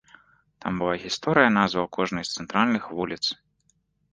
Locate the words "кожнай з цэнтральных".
1.99-2.83